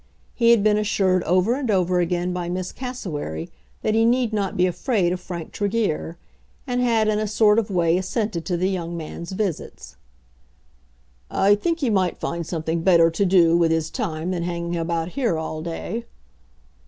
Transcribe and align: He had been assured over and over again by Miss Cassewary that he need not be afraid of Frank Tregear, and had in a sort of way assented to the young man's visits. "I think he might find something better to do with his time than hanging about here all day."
He 0.33 0.49
had 0.49 0.63
been 0.63 0.79
assured 0.79 1.21
over 1.25 1.53
and 1.53 1.69
over 1.69 1.99
again 1.99 2.33
by 2.33 2.49
Miss 2.49 2.71
Cassewary 2.71 3.51
that 3.83 3.93
he 3.93 4.03
need 4.03 4.33
not 4.33 4.57
be 4.57 4.65
afraid 4.65 5.13
of 5.13 5.19
Frank 5.19 5.51
Tregear, 5.51 6.17
and 6.65 6.81
had 6.81 7.07
in 7.07 7.19
a 7.19 7.27
sort 7.27 7.59
of 7.59 7.69
way 7.69 7.95
assented 7.99 8.43
to 8.45 8.57
the 8.57 8.67
young 8.71 8.97
man's 8.97 9.31
visits. 9.33 9.97
"I 11.29 11.53
think 11.53 11.81
he 11.81 11.91
might 11.91 12.19
find 12.19 12.47
something 12.47 12.81
better 12.81 13.11
to 13.11 13.25
do 13.27 13.55
with 13.55 13.69
his 13.69 13.91
time 13.91 14.31
than 14.31 14.41
hanging 14.41 14.75
about 14.75 15.09
here 15.09 15.37
all 15.37 15.61
day." 15.61 16.05